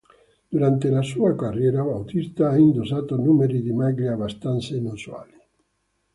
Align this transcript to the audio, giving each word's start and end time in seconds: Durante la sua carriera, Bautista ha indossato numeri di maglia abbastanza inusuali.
Durante 0.53 0.89
la 0.89 1.03
sua 1.03 1.35
carriera, 1.35 1.83
Bautista 1.83 2.49
ha 2.49 2.57
indossato 2.57 3.17
numeri 3.17 3.61
di 3.61 3.71
maglia 3.71 4.13
abbastanza 4.13 4.75
inusuali. 4.75 5.33